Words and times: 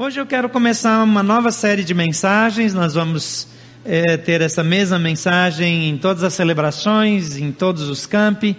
Hoje 0.00 0.20
eu 0.20 0.26
quero 0.26 0.48
começar 0.48 1.02
uma 1.02 1.24
nova 1.24 1.50
série 1.50 1.82
de 1.82 1.92
mensagens. 1.92 2.72
Nós 2.72 2.94
vamos 2.94 3.48
é, 3.84 4.16
ter 4.16 4.40
essa 4.40 4.62
mesma 4.62 4.96
mensagem 4.96 5.88
em 5.88 5.98
todas 5.98 6.22
as 6.22 6.34
celebrações, 6.34 7.36
em 7.36 7.50
todos 7.50 7.88
os 7.88 8.06
campi, 8.06 8.56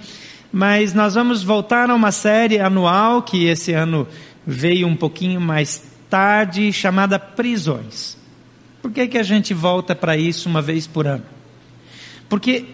mas 0.52 0.94
nós 0.94 1.16
vamos 1.16 1.42
voltar 1.42 1.90
a 1.90 1.96
uma 1.96 2.12
série 2.12 2.60
anual 2.60 3.22
que 3.22 3.46
esse 3.46 3.72
ano 3.72 4.06
veio 4.46 4.86
um 4.86 4.98
pouquinho 4.98 5.40
mais 5.40 5.82
tarde, 6.10 6.74
chamada 6.74 7.18
Prisões. 7.18 8.18
Por 8.82 8.92
que, 8.92 9.08
que 9.08 9.18
a 9.18 9.24
gente 9.24 9.54
volta 9.54 9.96
para 9.96 10.18
isso 10.18 10.50
uma 10.50 10.62
vez 10.62 10.88
por 10.88 11.08
ano? 11.08 11.24
Porque 12.28 12.66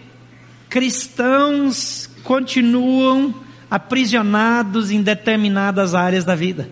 cristãos 0.68 2.10
continuam 2.24 3.32
aprisionados 3.70 4.90
em 4.90 5.02
determinadas 5.02 5.94
áreas 5.94 6.24
da 6.24 6.34
vida. 6.34 6.68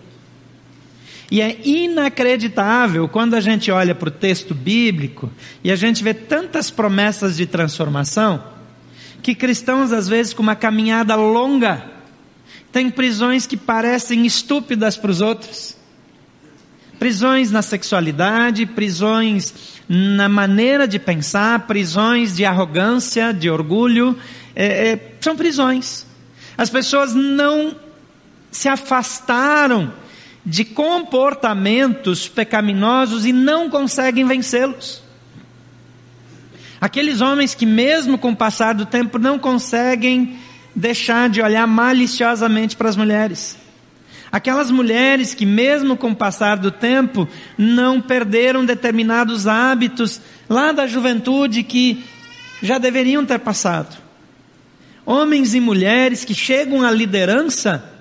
E 1.31 1.41
é 1.41 1.59
inacreditável 1.63 3.07
quando 3.07 3.33
a 3.33 3.41
gente 3.41 3.71
olha 3.71 3.95
para 3.95 4.09
o 4.09 4.11
texto 4.11 4.53
bíblico 4.53 5.31
e 5.63 5.71
a 5.71 5.75
gente 5.75 6.03
vê 6.03 6.13
tantas 6.13 6.69
promessas 6.69 7.35
de 7.35 7.45
transformação, 7.45 8.43
que 9.23 9.33
cristãos, 9.33 9.91
às 9.91 10.07
vezes, 10.07 10.33
com 10.33 10.43
uma 10.43 10.55
caminhada 10.55 11.15
longa, 11.15 11.83
têm 12.71 12.91
prisões 12.91 13.47
que 13.47 13.57
parecem 13.57 14.25
estúpidas 14.25 14.97
para 14.97 15.09
os 15.09 15.19
outros. 15.19 15.75
Prisões 16.99 17.51
na 17.51 17.61
sexualidade, 17.61 18.65
prisões 18.65 19.81
na 19.89 20.29
maneira 20.29 20.87
de 20.87 20.99
pensar, 20.99 21.67
prisões 21.67 22.35
de 22.35 22.45
arrogância, 22.45 23.33
de 23.33 23.49
orgulho, 23.49 24.17
é, 24.55 24.91
é, 24.91 25.11
são 25.19 25.35
prisões. 25.35 26.05
As 26.57 26.69
pessoas 26.69 27.13
não 27.13 27.75
se 28.51 28.69
afastaram 28.69 29.91
de 30.45 30.63
comportamentos 30.63 32.29
pecaminosos 32.29 33.25
e 33.25 33.33
não 33.33 33.69
conseguem 33.69 34.25
vencê-los. 34.25 35.01
Aqueles 36.79 37.19
homens 37.19 37.55
que, 37.55 37.65
mesmo 37.65 38.17
com 38.17 38.31
o 38.31 38.35
passar 38.35 38.75
do 38.75 38.85
tempo, 38.85 39.17
não 39.17 39.39
conseguem 39.39 40.37
deixar 40.75 41.29
de 41.29 41.41
olhar 41.41 41.65
maliciosamente 41.65 42.75
para 42.75 42.89
as 42.89 42.95
mulheres. 42.95 43.57
Aquelas 44.31 44.69
mulheres 44.69 45.33
que, 45.33 45.45
mesmo 45.45 45.95
com 45.97 46.11
o 46.11 46.15
passar 46.15 46.57
do 46.57 46.69
tempo, 46.69 47.27
não 47.57 48.01
perderam 48.01 48.65
determinados 48.65 49.47
hábitos 49.47 50.21
lá 50.49 50.71
da 50.71 50.85
juventude 50.85 51.63
que 51.63 52.03
já 52.61 52.77
deveriam 52.77 53.25
ter 53.25 53.39
passado. 53.39 53.97
Homens 55.05 55.53
e 55.53 55.59
mulheres 55.59 56.25
que 56.25 56.33
chegam 56.33 56.83
à 56.83 56.91
liderança 56.91 57.94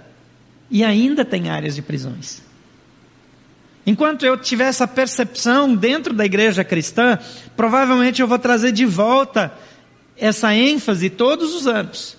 e 0.71 0.85
ainda 0.85 1.25
tem 1.25 1.51
áreas 1.51 1.75
de 1.75 1.83
prisões. 1.83 2.43
Enquanto 3.87 4.25
eu 4.25 4.37
tiver 4.39 4.65
essa 4.65 4.89
percepção 4.89 5.75
dentro 5.75 6.15
da 6.15 6.25
igreja 6.25 6.65
cristã, 6.65 7.19
provavelmente 7.55 8.23
eu 8.23 8.29
vou 8.29 8.39
trazer 8.39 8.73
de 8.73 8.87
volta 8.87 9.53
essa 10.17 10.55
ênfase 10.55 11.11
todos 11.11 11.55
os 11.55 11.67
anos. 11.67 12.17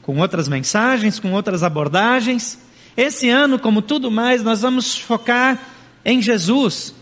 Com 0.00 0.18
outras 0.18 0.48
mensagens, 0.48 1.18
com 1.18 1.32
outras 1.32 1.62
abordagens. 1.62 2.58
Esse 2.96 3.28
ano, 3.28 3.58
como 3.58 3.82
tudo 3.82 4.10
mais, 4.10 4.42
nós 4.42 4.62
vamos 4.62 4.96
focar 4.96 5.60
em 6.04 6.22
Jesus. 6.22 6.94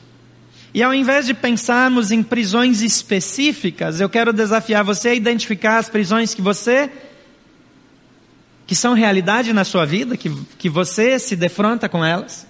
E 0.72 0.82
ao 0.82 0.92
invés 0.92 1.26
de 1.26 1.34
pensarmos 1.34 2.10
em 2.10 2.22
prisões 2.22 2.82
específicas, 2.82 4.00
eu 4.00 4.08
quero 4.08 4.32
desafiar 4.32 4.82
você 4.82 5.10
a 5.10 5.14
identificar 5.14 5.78
as 5.78 5.88
prisões 5.88 6.34
que 6.34 6.42
você 6.42 6.90
que 8.66 8.74
são 8.74 8.94
realidade 8.94 9.52
na 9.52 9.64
sua 9.64 9.84
vida, 9.84 10.16
que, 10.16 10.30
que 10.58 10.68
você 10.68 11.18
se 11.18 11.36
defronta 11.36 11.88
com 11.88 12.04
elas. 12.04 12.46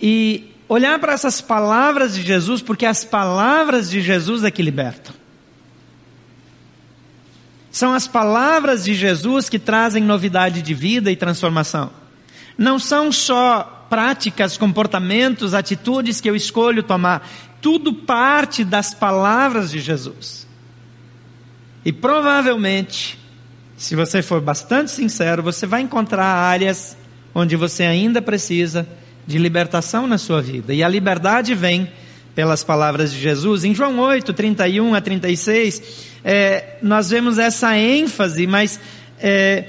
E 0.00 0.54
olhar 0.68 0.98
para 0.98 1.12
essas 1.12 1.40
palavras 1.40 2.14
de 2.14 2.22
Jesus, 2.22 2.62
porque 2.62 2.86
as 2.86 3.04
palavras 3.04 3.90
de 3.90 4.00
Jesus 4.00 4.44
é 4.44 4.50
que 4.50 4.62
libertam. 4.62 5.14
São 7.70 7.92
as 7.92 8.08
palavras 8.08 8.84
de 8.84 8.94
Jesus 8.94 9.48
que 9.48 9.58
trazem 9.58 10.02
novidade 10.02 10.62
de 10.62 10.74
vida 10.74 11.12
e 11.12 11.16
transformação. 11.16 11.90
Não 12.56 12.78
são 12.78 13.12
só 13.12 13.86
práticas, 13.88 14.56
comportamentos, 14.56 15.54
atitudes 15.54 16.20
que 16.20 16.28
eu 16.28 16.34
escolho 16.34 16.82
tomar. 16.82 17.28
Tudo 17.60 17.92
parte 17.92 18.64
das 18.64 18.94
palavras 18.94 19.70
de 19.70 19.80
Jesus. 19.80 20.46
E 21.84 21.92
provavelmente 21.92 23.18
se 23.78 23.94
você 23.94 24.22
for 24.22 24.40
bastante 24.40 24.90
sincero, 24.90 25.40
você 25.40 25.64
vai 25.64 25.80
encontrar 25.80 26.24
áreas 26.24 26.96
onde 27.32 27.54
você 27.54 27.84
ainda 27.84 28.20
precisa 28.20 28.84
de 29.24 29.38
libertação 29.38 30.04
na 30.04 30.18
sua 30.18 30.42
vida. 30.42 30.74
E 30.74 30.82
a 30.82 30.88
liberdade 30.88 31.54
vem 31.54 31.88
pelas 32.34 32.64
palavras 32.64 33.12
de 33.12 33.20
Jesus. 33.20 33.62
Em 33.62 33.72
João 33.72 34.00
8, 34.00 34.32
31 34.32 34.94
a 34.96 35.00
36, 35.00 35.82
é, 36.24 36.78
nós 36.82 37.08
vemos 37.08 37.38
essa 37.38 37.78
ênfase, 37.78 38.48
mas, 38.48 38.80
é, 39.20 39.68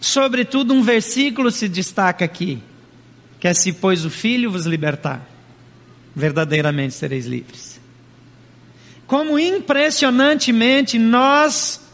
sobretudo, 0.00 0.74
um 0.74 0.82
versículo 0.82 1.52
se 1.52 1.68
destaca 1.68 2.24
aqui, 2.24 2.60
que 3.38 3.46
é: 3.46 3.54
Se, 3.54 3.72
pois, 3.72 4.04
o 4.04 4.10
Filho 4.10 4.50
vos 4.50 4.66
libertar, 4.66 5.24
verdadeiramente 6.14 6.94
sereis 6.94 7.24
livres. 7.24 7.80
Como 9.06 9.38
impressionantemente 9.38 10.98
nós 10.98 11.87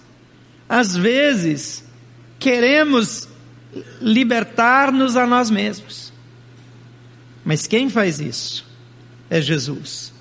às 0.68 0.96
vezes, 0.96 1.84
queremos 2.38 3.28
libertar-nos 4.00 5.16
a 5.16 5.26
nós 5.26 5.50
mesmos. 5.50 6.12
Mas 7.44 7.66
quem 7.66 7.88
faz 7.88 8.20
isso? 8.20 8.64
É 9.28 9.40
Jesus. 9.40 10.12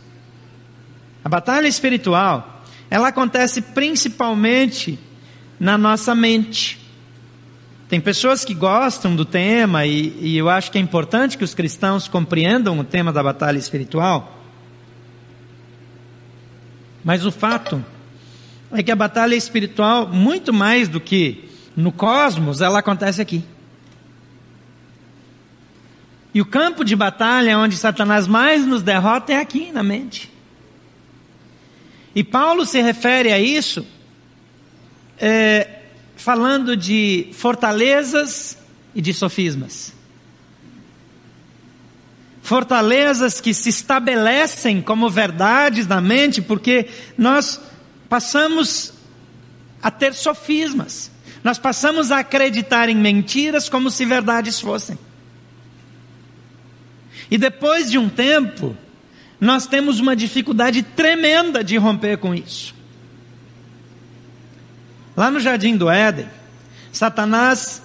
A 1.23 1.29
batalha 1.29 1.67
espiritual, 1.67 2.63
ela 2.89 3.07
acontece 3.07 3.61
principalmente 3.61 4.99
na 5.59 5.77
nossa 5.77 6.13
mente. 6.13 6.79
Tem 7.87 8.01
pessoas 8.01 8.43
que 8.43 8.53
gostam 8.53 9.15
do 9.15 9.23
tema 9.23 9.85
e, 9.85 10.17
e, 10.19 10.37
eu 10.37 10.49
acho 10.49 10.71
que 10.71 10.77
é 10.77 10.81
importante 10.81 11.37
que 11.37 11.43
os 11.43 11.53
cristãos 11.53 12.07
compreendam 12.07 12.77
o 12.79 12.83
tema 12.83 13.13
da 13.13 13.21
batalha 13.21 13.57
espiritual. 13.57 14.41
Mas 17.03 17.25
o 17.25 17.31
fato 17.31 17.83
é 18.73 18.83
que 18.83 18.91
a 18.91 18.95
batalha 18.95 19.35
espiritual, 19.35 20.07
muito 20.07 20.51
mais 20.51 20.87
do 20.87 20.99
que 20.99 21.49
no 21.75 21.91
cosmos, 21.91 22.61
ela 22.61 22.79
acontece 22.79 23.21
aqui. 23.21 23.43
E 26.33 26.41
o 26.41 26.45
campo 26.45 26.83
de 26.83 26.95
batalha 26.95 27.57
onde 27.57 27.77
Satanás 27.77 28.27
mais 28.27 28.65
nos 28.65 28.81
derrota 28.81 29.33
é 29.33 29.37
aqui 29.37 29.71
na 29.71 29.83
mente. 29.83 30.31
E 32.15 32.23
Paulo 32.23 32.65
se 32.65 32.81
refere 32.81 33.31
a 33.31 33.39
isso 33.39 33.85
é, 35.19 35.79
falando 36.15 36.75
de 36.75 37.29
fortalezas 37.33 38.57
e 38.95 39.01
de 39.01 39.13
sofismas. 39.13 39.93
Fortalezas 42.41 43.39
que 43.39 43.53
se 43.53 43.69
estabelecem 43.69 44.81
como 44.81 45.09
verdades 45.09 45.87
na 45.87 46.01
mente, 46.01 46.41
porque 46.41 46.87
nós 47.17 47.59
passamos 48.13 48.93
a 49.81 49.89
ter 49.89 50.13
sofismas. 50.13 51.09
Nós 51.43 51.57
passamos 51.57 52.11
a 52.11 52.19
acreditar 52.19 52.87
em 52.87 52.95
mentiras 52.95 53.67
como 53.67 53.89
se 53.89 54.05
verdades 54.05 54.59
fossem. 54.59 54.99
E 57.31 57.39
depois 57.39 57.89
de 57.89 57.97
um 57.97 58.07
tempo, 58.07 58.77
nós 59.41 59.65
temos 59.65 59.99
uma 59.99 60.15
dificuldade 60.15 60.83
tremenda 60.83 61.63
de 61.63 61.75
romper 61.75 62.19
com 62.19 62.35
isso. 62.35 62.75
Lá 65.17 65.31
no 65.31 65.39
jardim 65.39 65.75
do 65.75 65.89
Éden, 65.89 66.27
Satanás 66.91 67.81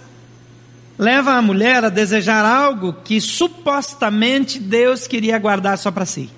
leva 0.99 1.37
a 1.37 1.41
mulher 1.41 1.87
a 1.87 1.89
desejar 1.89 2.45
algo 2.45 2.93
que 3.03 3.19
supostamente 3.19 4.59
Deus 4.59 5.07
queria 5.07 5.39
guardar 5.39 5.79
só 5.79 5.91
para 5.91 6.05
si. 6.05 6.29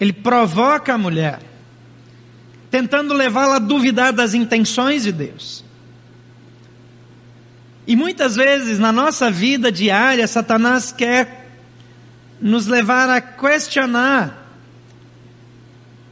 Ele 0.00 0.12
provoca 0.12 0.94
a 0.94 0.98
mulher, 0.98 1.40
tentando 2.70 3.14
levá-la 3.14 3.56
a 3.56 3.60
duvidar 3.60 4.12
das 4.12 4.34
intenções 4.34 5.02
de 5.02 5.12
Deus. 5.12 5.64
E 7.86 7.96
muitas 7.96 8.36
vezes 8.36 8.78
na 8.78 8.92
nossa 8.92 9.30
vida 9.30 9.72
diária, 9.72 10.28
Satanás 10.28 10.92
quer 10.92 11.46
nos 12.40 12.66
levar 12.66 13.08
a 13.08 13.20
questionar 13.20 14.46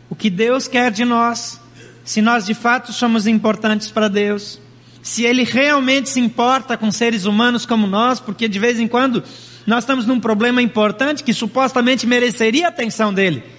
o 0.09 0.17
que 0.17 0.31
Deus 0.31 0.67
quer 0.67 0.91
de 0.91 1.05
nós, 1.05 1.61
se 2.05 2.23
nós 2.23 2.47
de 2.47 2.55
fato 2.55 2.93
somos 2.93 3.27
importantes 3.27 3.91
para 3.91 4.09
Deus, 4.09 4.59
se 5.03 5.25
Ele 5.25 5.44
realmente 5.44 6.09
se 6.09 6.19
importa 6.19 6.77
com 6.77 6.91
seres 6.91 7.27
humanos 7.27 7.67
como 7.67 7.87
nós, 7.87 8.19
porque 8.19 8.49
de 8.49 8.59
vez 8.59 8.81
em 8.81 8.89
quando 8.89 9.23
nós 9.67 9.85
estamos 9.85 10.06
num 10.06 10.19
problema 10.19 10.62
importante 10.62 11.23
que 11.23 11.35
supostamente 11.35 12.06
mereceria 12.06 12.67
a 12.67 12.71
atenção 12.71 13.12
dele 13.12 13.56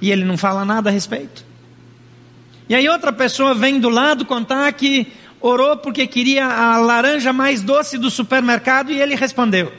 e 0.00 0.10
ele 0.10 0.24
não 0.24 0.36
fala 0.36 0.64
nada 0.64 0.90
a 0.90 0.92
respeito. 0.92 1.44
E 2.68 2.74
aí 2.74 2.88
outra 2.88 3.12
pessoa 3.12 3.54
vem 3.54 3.78
do 3.78 3.88
lado 3.88 4.24
contar 4.24 4.72
que 4.72 5.12
orou 5.40 5.76
porque 5.76 6.06
queria 6.06 6.46
a 6.46 6.78
laranja 6.78 7.32
mais 7.32 7.62
doce 7.62 7.98
do 7.98 8.10
supermercado 8.10 8.90
e 8.90 9.00
ele 9.00 9.14
respondeu. 9.14 9.72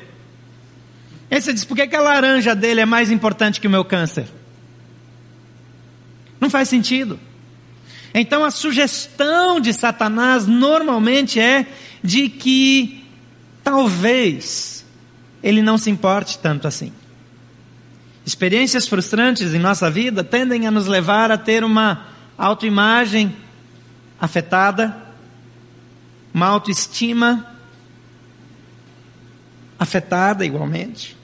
Aí 1.29 1.41
você 1.41 1.51
diz, 1.51 1.65
por 1.65 1.75
que, 1.75 1.88
que 1.88 1.95
a 1.95 2.01
laranja 2.01 2.56
dele 2.56 2.81
é 2.81 2.85
mais 2.85 3.09
importante 3.09 3.59
que 3.59 3.67
o 3.67 3.69
meu 3.69 3.83
câncer? 3.83 4.27
Não 6.39 6.50
faz 6.50 6.69
sentido. 6.69 7.19
Então 8.13 8.45
a 8.45 8.51
sugestão 8.51 9.59
de 9.59 9.73
Satanás 9.73 10.45
normalmente 10.45 11.39
é 11.39 11.65
de 12.03 12.29
que 12.29 13.03
talvez 13.63 14.85
ele 15.41 15.62
não 15.62 15.77
se 15.77 15.89
importe 15.89 16.38
tanto 16.38 16.67
assim. 16.67 16.94
Experiências 18.25 18.88
frustrantes 18.88 19.54
em 19.54 19.60
nossa 19.60 19.89
vida 19.89 20.24
tendem 20.24 20.66
a 20.66 20.72
nos 20.72 20.88
levar 20.88 21.31
a 21.31 21.38
ter 21.38 21.63
uma 21.63 22.07
autoimagem 22.36 23.36
afetada, 24.19 24.98
uma 26.33 26.48
autoestima 26.48 27.45
afetada 29.77 30.44
igualmente. 30.44 31.16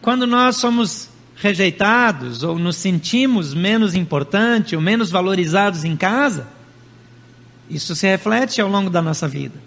Quando 0.00 0.26
nós 0.26 0.56
somos 0.56 1.08
rejeitados 1.34 2.44
ou 2.44 2.58
nos 2.58 2.76
sentimos 2.76 3.52
menos 3.52 3.94
importantes 3.94 4.74
ou 4.74 4.80
menos 4.80 5.10
valorizados 5.10 5.84
em 5.84 5.96
casa, 5.96 6.46
isso 7.68 7.96
se 7.96 8.06
reflete 8.06 8.60
ao 8.60 8.68
longo 8.68 8.88
da 8.88 9.02
nossa 9.02 9.26
vida. 9.26 9.58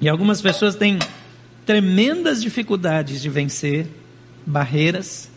E 0.00 0.08
algumas 0.08 0.40
pessoas 0.40 0.76
têm 0.76 0.98
tremendas 1.66 2.40
dificuldades 2.40 3.20
de 3.20 3.28
vencer 3.28 3.88
barreiras, 4.46 5.28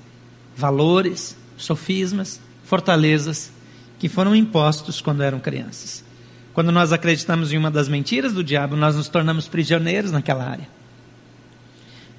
valores, 0.55 1.35
sofismas, 1.57 2.39
fortalezas 2.63 3.51
que 3.97 4.07
foram 4.07 4.35
impostos 4.35 5.01
quando 5.01 5.23
eram 5.23 5.39
crianças. 5.39 6.05
Quando 6.53 6.71
nós 6.71 6.93
acreditamos 6.93 7.51
em 7.51 7.57
uma 7.57 7.71
das 7.71 7.89
mentiras 7.89 8.31
do 8.31 8.43
diabo, 8.43 8.75
nós 8.75 8.95
nos 8.95 9.09
tornamos 9.09 9.47
prisioneiros 9.47 10.11
naquela 10.11 10.47
área. 10.47 10.69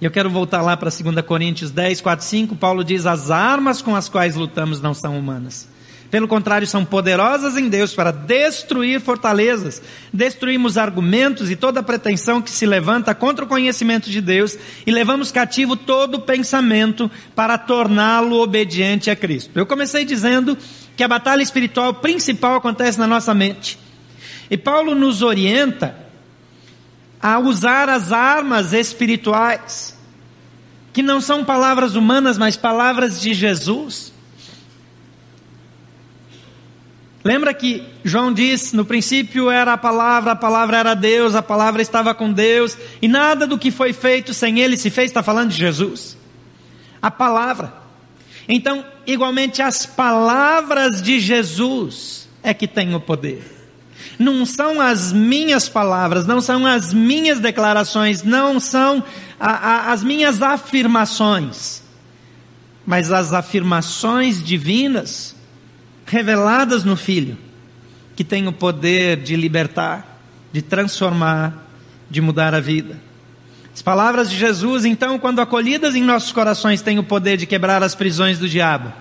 E 0.00 0.04
eu 0.04 0.10
quero 0.10 0.28
voltar 0.28 0.62
lá 0.62 0.76
para 0.76 0.90
2 0.90 1.24
Coríntios 1.24 1.70
10, 1.70 2.00
4, 2.00 2.24
5. 2.24 2.56
Paulo 2.56 2.82
diz: 2.82 3.06
As 3.06 3.30
armas 3.30 3.82
com 3.82 3.94
as 3.94 4.08
quais 4.08 4.34
lutamos 4.34 4.80
não 4.80 4.94
são 4.94 5.18
humanas. 5.18 5.68
Pelo 6.10 6.26
contrário, 6.26 6.66
são 6.66 6.84
poderosas 6.84 7.56
em 7.56 7.68
Deus 7.68 7.94
para 7.94 8.10
destruir 8.10 9.00
fortalezas. 9.00 9.80
Destruímos 10.12 10.76
argumentos 10.76 11.50
e 11.50 11.56
toda 11.56 11.84
pretensão 11.84 12.42
que 12.42 12.50
se 12.50 12.66
levanta 12.66 13.14
contra 13.14 13.44
o 13.44 13.48
conhecimento 13.48 14.10
de 14.10 14.20
Deus 14.20 14.58
e 14.84 14.90
levamos 14.90 15.30
cativo 15.30 15.76
todo 15.76 16.22
pensamento 16.22 17.08
para 17.34 17.56
torná-lo 17.56 18.40
obediente 18.40 19.08
a 19.08 19.14
Cristo. 19.14 19.52
Eu 19.54 19.66
comecei 19.66 20.04
dizendo 20.04 20.58
que 20.96 21.04
a 21.04 21.08
batalha 21.08 21.42
espiritual 21.42 21.94
principal 21.94 22.56
acontece 22.56 22.98
na 22.98 23.06
nossa 23.06 23.32
mente. 23.32 23.78
E 24.50 24.56
Paulo 24.56 24.96
nos 24.96 25.22
orienta 25.22 25.94
a 27.22 27.38
usar 27.38 27.88
as 27.88 28.10
armas 28.10 28.72
espirituais, 28.72 29.96
que 30.92 31.02
não 31.02 31.20
são 31.20 31.44
palavras 31.44 31.94
humanas, 31.94 32.36
mas 32.36 32.56
palavras 32.56 33.20
de 33.20 33.32
Jesus. 33.32 34.12
Lembra 37.22 37.52
que 37.52 37.84
João 38.02 38.32
diz, 38.32 38.72
no 38.72 38.84
princípio 38.84 39.50
era 39.50 39.74
a 39.74 39.78
palavra, 39.78 40.32
a 40.32 40.36
palavra 40.36 40.78
era 40.78 40.94
Deus, 40.94 41.34
a 41.34 41.42
palavra 41.42 41.82
estava 41.82 42.14
com 42.14 42.32
Deus, 42.32 42.78
e 43.02 43.06
nada 43.06 43.46
do 43.46 43.58
que 43.58 43.70
foi 43.70 43.92
feito 43.92 44.32
sem 44.32 44.58
ele 44.58 44.76
se 44.76 44.88
fez, 44.88 45.10
está 45.10 45.22
falando 45.22 45.50
de 45.50 45.56
Jesus. 45.56 46.16
A 47.00 47.10
palavra. 47.10 47.74
Então, 48.48 48.84
igualmente, 49.06 49.60
as 49.60 49.84
palavras 49.84 51.02
de 51.02 51.20
Jesus 51.20 52.28
é 52.42 52.54
que 52.54 52.66
têm 52.66 52.94
o 52.94 53.00
poder 53.00 53.60
não 54.20 54.44
são 54.44 54.80
as 54.80 55.12
minhas 55.12 55.68
palavras, 55.68 56.26
não 56.26 56.42
são 56.42 56.66
as 56.66 56.92
minhas 56.92 57.40
declarações, 57.40 58.22
não 58.22 58.60
são 58.60 59.02
a, 59.38 59.50
a, 59.50 59.92
as 59.92 60.04
minhas 60.04 60.42
afirmações, 60.42 61.82
mas 62.84 63.10
as 63.10 63.32
afirmações 63.32 64.42
divinas 64.42 65.34
reveladas 66.10 66.82
no 66.84 66.96
Filho, 66.96 67.38
que 68.16 68.24
tem 68.24 68.48
o 68.48 68.52
poder 68.52 69.18
de 69.18 69.36
libertar, 69.36 70.20
de 70.52 70.60
transformar, 70.60 71.70
de 72.10 72.20
mudar 72.20 72.52
a 72.52 72.58
vida. 72.58 72.98
As 73.72 73.80
palavras 73.80 74.28
de 74.28 74.36
Jesus, 74.36 74.84
então, 74.84 75.20
quando 75.20 75.40
acolhidas 75.40 75.94
em 75.94 76.02
nossos 76.02 76.32
corações, 76.32 76.82
têm 76.82 76.98
o 76.98 77.04
poder 77.04 77.36
de 77.36 77.46
quebrar 77.46 77.80
as 77.84 77.94
prisões 77.94 78.40
do 78.40 78.48
diabo 78.48 78.92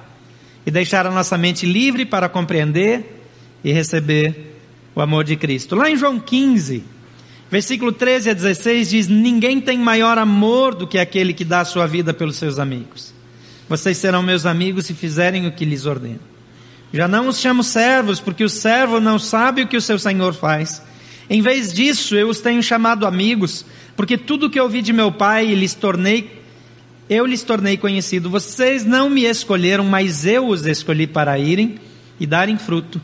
e 0.66 0.70
deixar 0.70 1.08
a 1.08 1.12
nossa 1.12 1.36
mente 1.36 1.66
livre 1.66 2.06
para 2.06 2.30
compreender 2.30 3.24
e 3.64 3.74
receber 3.74 4.56
o 4.94 5.02
amor 5.02 5.24
de 5.24 5.36
Cristo. 5.36 5.76
Lá 5.76 5.90
em 5.90 5.98
João 5.98 6.20
15, 6.20 6.84
versículo 7.50 7.92
13 7.92 8.30
a 8.30 8.34
16 8.34 8.90
diz: 8.92 9.08
Ninguém 9.08 9.60
tem 9.60 9.80
maior 9.80 10.20
amor 10.20 10.76
do 10.76 10.86
que 10.86 11.00
aquele 11.00 11.34
que 11.34 11.44
dá 11.44 11.62
a 11.62 11.66
sua 11.66 11.88
vida 11.88 12.14
pelos 12.14 12.36
seus 12.36 12.60
amigos. 12.60 13.12
Vocês 13.68 13.98
serão 13.98 14.22
meus 14.22 14.46
amigos 14.46 14.86
se 14.86 14.94
fizerem 14.94 15.48
o 15.48 15.52
que 15.52 15.66
lhes 15.66 15.88
ordeno. 15.88 16.38
Já 16.94 17.07
não 17.07 17.27
os 17.27 17.39
chamo 17.39 17.63
servos, 17.63 18.19
porque 18.19 18.44
o 18.44 18.50
servo 18.50 19.00
não 19.00 19.19
sabe 19.19 19.63
o 19.63 19.68
que 19.68 19.77
o 19.77 19.81
seu 19.81 20.00
senhor 20.00 20.33
faz. 20.33 20.81
Em 21.30 21.41
vez 21.41 21.71
disso, 21.71 22.15
eu 22.15 22.30
os 22.30 22.39
tenho 22.39 22.63
chamado 22.63 23.06
amigos, 23.06 23.65
porque 23.95 24.18
tudo 24.18 24.50
que 24.50 24.59
ouvi 24.59 24.81
de 24.81 24.91
meu 24.91 25.12
pai 25.12 25.45
lhes 25.53 25.75
tornei, 25.75 26.41
eu 27.09 27.25
lhes 27.25 27.44
tornei 27.44 27.77
conhecido. 27.77 28.30
Vocês 28.30 28.83
não 28.83 29.09
me 29.09 29.25
escolheram, 29.25 29.83
mas 29.83 30.25
eu 30.25 30.47
os 30.47 30.65
escolhi 30.65 31.06
para 31.06 31.38
irem 31.38 31.80
e 32.19 32.25
darem 32.25 32.57
fruto 32.57 33.00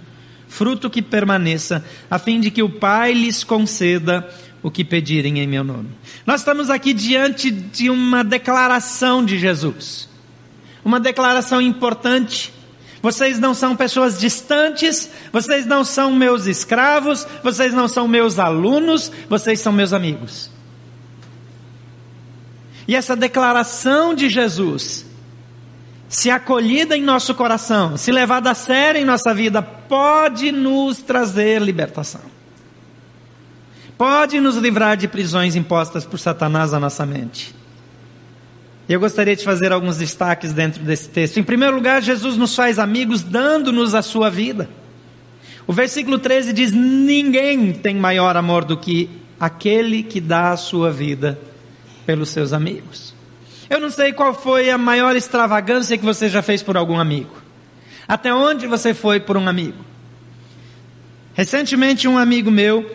fruto 0.56 0.90
que 0.90 1.02
permaneça, 1.02 1.84
a 2.10 2.18
fim 2.18 2.40
de 2.40 2.50
que 2.50 2.64
o 2.64 2.70
Pai 2.70 3.14
lhes 3.14 3.44
conceda 3.44 4.28
o 4.64 4.72
que 4.72 4.86
pedirem 4.86 5.40
em 5.40 5.48
meu 5.48 5.64
nome. 5.64 5.90
Nós 6.26 6.42
estamos 6.42 6.70
aqui 6.70 6.94
diante 6.94 7.52
de 7.52 7.90
uma 7.90 8.24
declaração 8.24 9.24
de 9.24 9.38
Jesus. 9.38 10.08
Uma 10.84 11.00
declaração 11.00 11.62
importante. 11.62 12.54
Vocês 13.06 13.38
não 13.38 13.54
são 13.54 13.76
pessoas 13.76 14.18
distantes, 14.18 15.12
vocês 15.32 15.64
não 15.64 15.84
são 15.86 16.12
meus 16.12 16.48
escravos, 16.48 17.28
vocês 17.44 17.72
não 17.72 17.88
são 17.88 18.08
meus 18.08 18.40
alunos, 18.40 19.12
vocês 19.30 19.60
são 19.60 19.72
meus 19.72 19.94
amigos. 19.94 20.50
E 22.88 22.96
essa 22.96 23.16
declaração 23.16 24.16
de 24.16 24.28
Jesus 24.28 25.06
se 26.10 26.32
acolhida 26.32 26.98
em 26.98 27.04
nosso 27.04 27.36
coração, 27.36 27.96
se 27.96 28.12
levada 28.12 28.50
a 28.50 28.56
sério 28.56 29.00
em 29.00 29.06
nossa 29.06 29.36
vida, 29.36 29.62
pode 29.62 30.52
nos 30.52 30.98
trazer 30.98 31.62
libertação. 31.62 32.22
Pode 33.96 34.40
nos 34.40 34.56
livrar 34.56 34.98
de 34.98 35.08
prisões 35.08 35.56
impostas 35.56 36.06
por 36.06 36.18
Satanás 36.18 36.74
à 36.74 36.80
nossa 36.80 37.06
mente. 37.06 37.54
Eu 38.88 39.00
gostaria 39.00 39.36
de 39.36 39.44
fazer 39.44 39.72
alguns 39.72 39.98
destaques 39.98 40.54
dentro 40.54 40.84
desse 40.84 41.10
texto. 41.10 41.40
Em 41.40 41.44
primeiro 41.44 41.76
lugar, 41.76 42.02
Jesus 42.04 42.38
nos 42.38 42.56
faz 42.56 42.78
amigos 42.78 43.24
dando-nos 43.24 43.96
a 43.96 44.02
sua 44.04 44.30
vida. 44.30 44.70
O 45.66 45.74
versículo 45.74 46.20
13 46.20 46.54
diz: 46.54 46.72
Ninguém 46.72 47.74
tem 47.74 47.96
maior 47.96 48.38
amor 48.38 48.64
do 48.64 48.78
que 48.78 49.10
aquele 49.40 50.04
que 50.04 50.22
dá 50.22 50.52
a 50.52 50.58
sua 50.58 50.92
vida 50.92 51.40
pelos 52.06 52.30
seus 52.30 52.54
amigos. 52.54 53.16
Eu 53.68 53.80
não 53.80 53.90
sei 53.90 54.14
qual 54.14 54.34
foi 54.34 54.70
a 54.70 54.78
maior 54.78 55.16
extravagância 55.16 55.98
que 55.98 56.06
você 56.06 56.30
já 56.30 56.44
fez 56.44 56.62
por 56.62 56.78
algum 56.78 57.00
amigo. 57.00 57.36
Até 58.08 58.32
onde 58.32 58.68
você 58.68 58.94
foi 58.94 59.20
por 59.20 59.36
um 59.36 59.48
amigo? 59.48 59.84
Recentemente, 61.34 62.08
um 62.08 62.20
amigo 62.20 62.52
meu 62.52 62.90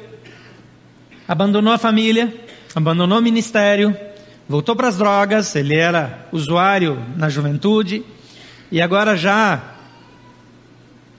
abandonou 1.26 1.72
a 1.72 1.78
família, 1.78 2.32
abandonou 2.74 3.18
o 3.18 3.22
ministério, 3.22 3.96
voltou 4.50 4.74
para 4.74 4.88
as 4.88 4.96
drogas. 4.96 5.54
Ele 5.54 5.76
era 5.76 6.26
usuário 6.32 7.00
na 7.16 7.28
juventude 7.28 8.04
e 8.70 8.82
agora 8.82 9.16
já 9.16 9.62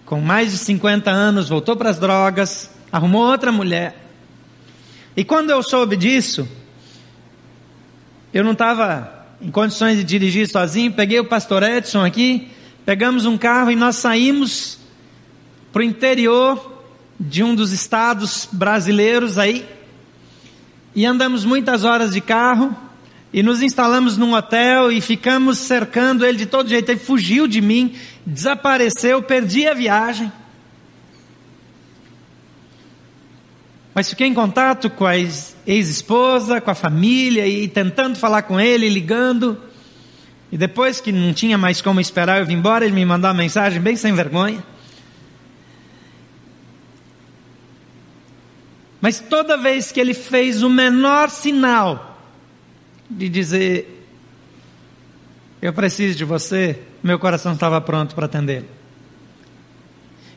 com 0.05 0.19
mais 0.19 0.51
de 0.51 0.57
50 0.57 1.09
anos 1.09 1.47
voltou 1.47 1.77
para 1.77 1.89
as 1.89 1.97
drogas, 1.97 2.69
arrumou 2.91 3.21
outra 3.21 3.49
mulher. 3.49 3.95
E 5.15 5.23
quando 5.23 5.49
eu 5.49 5.63
soube 5.63 5.95
disso, 5.95 6.45
eu 8.33 8.43
não 8.43 8.51
estava 8.51 9.25
em 9.41 9.49
condições 9.49 9.97
de 9.97 10.03
dirigir 10.03 10.49
sozinho, 10.49 10.91
peguei 10.91 11.21
o 11.21 11.25
pastor 11.25 11.63
Edson 11.63 12.03
aqui, 12.03 12.51
pegamos 12.85 13.25
um 13.25 13.37
carro 13.37 13.71
e 13.71 13.75
nós 13.77 13.95
saímos 13.95 14.77
para 15.71 15.79
o 15.79 15.83
interior 15.83 16.83
de 17.17 17.41
um 17.41 17.55
dos 17.55 17.71
estados 17.71 18.49
brasileiros 18.51 19.37
aí, 19.37 19.65
e 20.93 21.05
andamos 21.05 21.45
muitas 21.45 21.85
horas 21.85 22.13
de 22.13 22.19
carro, 22.19 22.75
e 23.33 23.41
nos 23.41 23.61
instalamos 23.61 24.17
num 24.17 24.33
hotel 24.33 24.91
e 24.91 24.99
ficamos 24.99 25.57
cercando 25.57 26.25
ele 26.25 26.37
de 26.37 26.45
todo 26.45 26.67
jeito. 26.67 26.89
Ele 26.89 26.99
fugiu 26.99 27.47
de 27.47 27.61
mim, 27.61 27.95
desapareceu, 28.25 29.21
perdi 29.23 29.67
a 29.67 29.73
viagem. 29.73 30.31
Mas 33.93 34.09
fiquei 34.09 34.27
em 34.27 34.33
contato 34.33 34.89
com 34.89 35.05
a 35.05 35.17
ex-esposa, 35.17 36.59
com 36.59 36.71
a 36.71 36.75
família 36.75 37.47
e 37.47 37.67
tentando 37.67 38.17
falar 38.17 38.41
com 38.43 38.59
ele, 38.59 38.89
ligando. 38.89 39.57
E 40.51 40.57
depois 40.57 40.99
que 40.99 41.11
não 41.13 41.33
tinha 41.33 41.57
mais 41.57 41.81
como 41.81 42.01
esperar 42.01 42.39
eu 42.39 42.45
vim 42.45 42.55
embora, 42.55 42.83
ele 42.83 42.93
me 42.93 43.05
mandou 43.05 43.29
uma 43.29 43.33
mensagem 43.33 43.81
bem 43.81 43.95
sem 43.95 44.13
vergonha. 44.13 44.61
Mas 48.99 49.19
toda 49.19 49.57
vez 49.57 49.89
que 49.91 49.99
ele 49.99 50.13
fez 50.13 50.61
o 50.61 50.69
menor 50.69 51.29
sinal 51.29 52.10
de 53.17 53.29
dizer: 53.29 54.07
Eu 55.61 55.73
preciso 55.73 56.17
de 56.17 56.25
você, 56.25 56.81
meu 57.03 57.19
coração 57.19 57.53
estava 57.53 57.79
pronto 57.81 58.15
para 58.15 58.25
atendê-lo. 58.25 58.67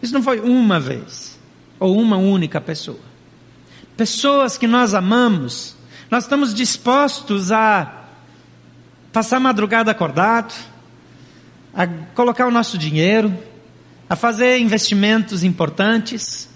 Isso 0.03 0.13
não 0.13 0.23
foi 0.23 0.41
uma 0.41 0.79
vez, 0.79 1.39
ou 1.79 1.99
uma 1.99 2.17
única 2.17 2.61
pessoa. 2.61 3.01
Pessoas 3.97 4.59
que 4.59 4.67
nós 4.67 4.93
amamos, 4.93 5.77
nós 6.11 6.25
estamos 6.25 6.53
dispostos 6.53 7.51
a 7.53 8.05
passar 9.13 9.37
a 9.37 9.41
madrugada 9.41 9.91
acordado, 9.91 10.53
a 11.73 11.87
colocar 12.15 12.47
o 12.47 12.51
nosso 12.51 12.77
dinheiro, 12.77 13.37
a 14.09 14.17
fazer 14.17 14.59
investimentos 14.59 15.43
importantes, 15.43 16.49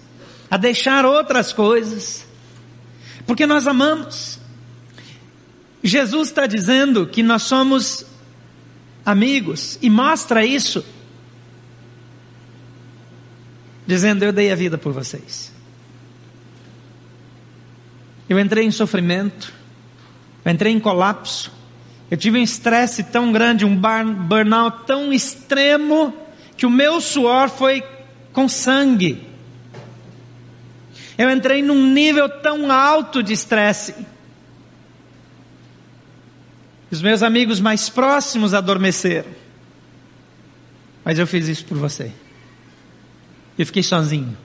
a 0.49 0.57
deixar 0.57 1.05
outras 1.05 1.51
coisas, 1.53 2.25
porque 3.25 3.45
nós 3.45 3.67
amamos. 3.67 4.38
Jesus 5.83 6.29
está 6.29 6.45
dizendo 6.45 7.07
que 7.07 7.23
nós 7.23 7.43
somos 7.43 8.05
amigos 9.05 9.77
e 9.81 9.89
mostra 9.89 10.45
isso, 10.45 10.85
dizendo: 13.87 14.23
Eu 14.23 14.33
dei 14.33 14.51
a 14.51 14.55
vida 14.55 14.77
por 14.77 14.91
vocês. 14.91 15.53
Eu 18.27 18.39
entrei 18.39 18.65
em 18.65 18.71
sofrimento, 18.71 19.51
eu 20.45 20.51
entrei 20.51 20.71
em 20.71 20.79
colapso, 20.79 21.51
eu 22.11 22.17
tive 22.17 22.37
um 22.37 22.43
estresse 22.43 23.03
tão 23.03 23.31
grande, 23.31 23.65
um 23.65 23.75
burnout 23.75 24.85
tão 24.85 25.11
extremo, 25.11 26.13
que 26.55 26.65
o 26.65 26.69
meu 26.69 26.99
suor 27.01 27.49
foi 27.49 27.83
com 28.33 28.47
sangue. 28.47 29.27
Eu 31.17 31.29
entrei 31.29 31.61
num 31.61 31.91
nível 31.91 32.29
tão 32.29 32.71
alto 32.71 33.21
de 33.23 33.33
estresse. 33.33 33.93
Os 36.91 37.01
meus 37.01 37.21
amigos 37.21 37.59
mais 37.59 37.89
próximos 37.89 38.53
adormeceram. 38.53 39.29
Mas 41.05 41.19
eu 41.19 41.27
fiz 41.27 41.47
isso 41.47 41.65
por 41.65 41.77
você. 41.77 42.11
Eu 43.57 43.65
fiquei 43.65 43.83
sozinho. 43.83 44.37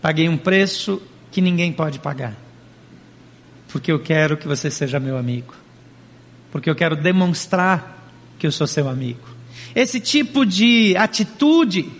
Paguei 0.00 0.28
um 0.28 0.36
preço 0.36 1.00
que 1.30 1.40
ninguém 1.40 1.72
pode 1.72 1.98
pagar. 1.98 2.36
Porque 3.68 3.90
eu 3.90 4.00
quero 4.00 4.36
que 4.36 4.46
você 4.46 4.70
seja 4.70 4.98
meu 4.98 5.16
amigo 5.16 5.54
porque 6.52 6.68
eu 6.68 6.74
quero 6.74 6.94
demonstrar 6.94 8.12
que 8.38 8.46
eu 8.46 8.52
sou 8.52 8.66
seu 8.66 8.86
amigo. 8.88 9.26
Esse 9.74 9.98
tipo 9.98 10.44
de 10.44 10.94
atitude, 10.98 11.90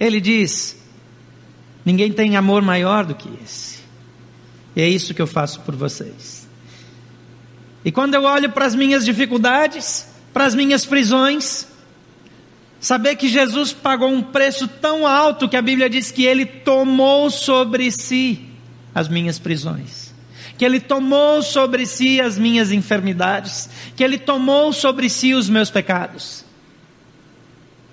ele 0.00 0.20
diz, 0.20 0.76
ninguém 1.84 2.12
tem 2.12 2.36
amor 2.36 2.60
maior 2.60 3.04
do 3.04 3.14
que 3.14 3.28
esse. 3.42 3.78
E 4.74 4.82
é 4.82 4.88
isso 4.88 5.14
que 5.14 5.22
eu 5.22 5.28
faço 5.28 5.60
por 5.60 5.76
vocês. 5.76 6.43
E 7.84 7.92
quando 7.92 8.14
eu 8.14 8.22
olho 8.24 8.50
para 8.50 8.64
as 8.64 8.74
minhas 8.74 9.04
dificuldades, 9.04 10.08
para 10.32 10.44
as 10.44 10.54
minhas 10.54 10.86
prisões, 10.86 11.66
saber 12.80 13.16
que 13.16 13.28
Jesus 13.28 13.72
pagou 13.72 14.08
um 14.08 14.22
preço 14.22 14.66
tão 14.66 15.06
alto 15.06 15.48
que 15.48 15.56
a 15.56 15.62
Bíblia 15.62 15.90
diz 15.90 16.10
que 16.10 16.24
ele 16.24 16.46
tomou 16.46 17.30
sobre 17.30 17.90
si 17.90 18.48
as 18.94 19.08
minhas 19.08 19.38
prisões 19.38 20.14
que 20.56 20.64
Ele 20.64 20.80
tomou 20.80 21.42
sobre 21.42 21.86
si 21.86 22.20
as 22.20 22.38
minhas 22.38 22.70
enfermidades, 22.70 23.68
que 23.96 24.04
Ele 24.04 24.18
tomou 24.18 24.72
sobre 24.72 25.08
si 25.08 25.34
os 25.34 25.48
meus 25.48 25.70
pecados. 25.70 26.44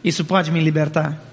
Isso 0.04 0.24
pode 0.24 0.52
me 0.52 0.60
libertar. 0.60 1.31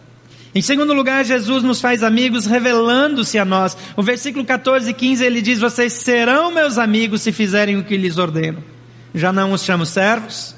Em 0.55 0.62
segundo 0.62 0.95
lugar, 0.95 1.25
Jesus 1.25 1.62
nos 1.62 1.81
faz 1.81 2.02
amigos 2.02 2.47
revelando-se 2.47 3.38
a 3.38 3.45
nós. 3.45 3.76
O 3.97 4.02
versículo 4.02 4.45
14 4.45 4.90
e 4.90 4.95
15 4.95 5.25
ele 5.25 5.43
diz: 5.43 5.59
Vocês 5.59 5.93
serão 5.93 6.50
meus 6.50 6.78
amigos 6.78 7.23
se 7.23 7.33
fizerem 7.33 7.76
o 7.76 7.85
que 7.85 7.97
lhes 7.97 8.19
ordeno. 8.19 8.62
Já 9.14 9.33
não 9.33 9.52
os 9.52 9.62
chamo 9.62 9.85
servos, 9.85 10.55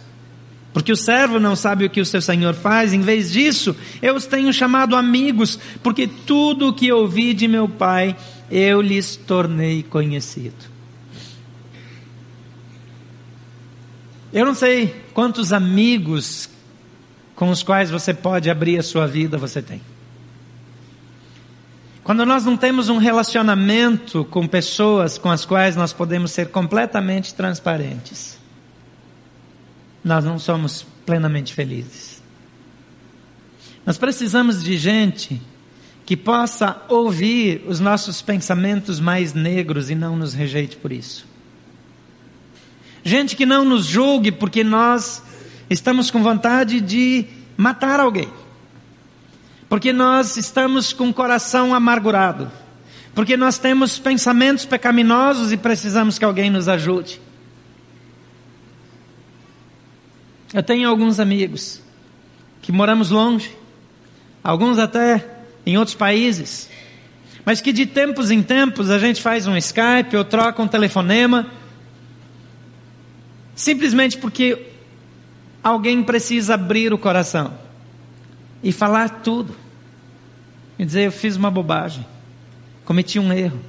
porque 0.72 0.92
o 0.92 0.96
servo 0.96 1.40
não 1.40 1.56
sabe 1.56 1.84
o 1.84 1.90
que 1.90 2.00
o 2.00 2.06
seu 2.06 2.22
senhor 2.22 2.54
faz. 2.54 2.92
Em 2.92 3.00
vez 3.00 3.32
disso, 3.32 3.74
eu 4.00 4.14
os 4.14 4.26
tenho 4.26 4.52
chamado 4.52 4.94
amigos, 4.94 5.58
porque 5.82 6.06
tudo 6.06 6.68
o 6.68 6.72
que 6.72 6.92
ouvi 6.92 7.34
de 7.34 7.48
meu 7.48 7.68
Pai 7.68 8.16
eu 8.50 8.80
lhes 8.80 9.16
tornei 9.16 9.82
conhecido. 9.82 10.70
Eu 14.32 14.46
não 14.46 14.54
sei 14.54 14.94
quantos 15.12 15.52
amigos 15.52 16.48
com 17.40 17.48
os 17.48 17.62
quais 17.62 17.90
você 17.90 18.12
pode 18.12 18.50
abrir 18.50 18.78
a 18.78 18.82
sua 18.82 19.06
vida 19.06 19.38
você 19.38 19.62
tem. 19.62 19.80
Quando 22.04 22.26
nós 22.26 22.44
não 22.44 22.54
temos 22.54 22.90
um 22.90 22.98
relacionamento 22.98 24.26
com 24.26 24.46
pessoas 24.46 25.16
com 25.16 25.30
as 25.30 25.46
quais 25.46 25.74
nós 25.74 25.90
podemos 25.90 26.32
ser 26.32 26.50
completamente 26.50 27.32
transparentes, 27.32 28.38
nós 30.04 30.22
não 30.22 30.38
somos 30.38 30.84
plenamente 31.06 31.54
felizes. 31.54 32.22
Nós 33.86 33.96
precisamos 33.96 34.62
de 34.62 34.76
gente 34.76 35.40
que 36.04 36.18
possa 36.18 36.82
ouvir 36.90 37.64
os 37.66 37.80
nossos 37.80 38.20
pensamentos 38.20 39.00
mais 39.00 39.32
negros 39.32 39.88
e 39.88 39.94
não 39.94 40.14
nos 40.14 40.34
rejeite 40.34 40.76
por 40.76 40.92
isso. 40.92 41.24
Gente 43.02 43.34
que 43.34 43.46
não 43.46 43.64
nos 43.64 43.86
julgue 43.86 44.30
porque 44.30 44.62
nós 44.62 45.22
estamos 45.70 46.10
com 46.10 46.22
vontade 46.22 46.80
de 46.80 47.24
matar 47.56 48.00
alguém. 48.00 48.28
Porque 49.68 49.92
nós 49.92 50.36
estamos 50.36 50.92
com 50.92 51.08
o 51.08 51.14
coração 51.14 51.72
amargurado. 51.72 52.50
Porque 53.14 53.36
nós 53.36 53.56
temos 53.56 53.98
pensamentos 53.98 54.64
pecaminosos 54.64 55.52
e 55.52 55.56
precisamos 55.56 56.18
que 56.18 56.24
alguém 56.24 56.50
nos 56.50 56.68
ajude. 56.68 57.20
Eu 60.52 60.62
tenho 60.62 60.88
alguns 60.88 61.20
amigos 61.20 61.80
que 62.60 62.72
moramos 62.72 63.10
longe, 63.10 63.56
alguns 64.42 64.78
até 64.78 65.24
em 65.64 65.78
outros 65.78 65.94
países, 65.94 66.68
mas 67.44 67.60
que 67.60 67.72
de 67.72 67.86
tempos 67.86 68.30
em 68.30 68.42
tempos 68.42 68.90
a 68.90 68.98
gente 68.98 69.22
faz 69.22 69.46
um 69.46 69.56
Skype 69.56 70.16
ou 70.16 70.24
troca 70.24 70.60
um 70.60 70.66
telefonema, 70.66 71.46
simplesmente 73.54 74.18
porque 74.18 74.69
alguém 75.62 76.02
precisa 76.02 76.54
abrir 76.54 76.92
o 76.92 76.98
coração 76.98 77.54
e 78.62 78.72
falar 78.72 79.22
tudo, 79.22 79.54
e 80.78 80.84
dizer: 80.84 81.06
Eu 81.06 81.12
fiz 81.12 81.36
uma 81.36 81.50
bobagem, 81.50 82.06
cometi 82.84 83.18
um 83.18 83.32
erro, 83.32 83.60